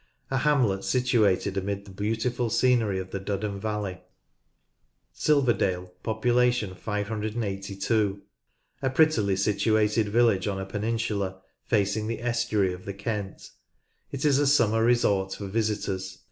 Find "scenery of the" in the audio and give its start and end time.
2.49-3.19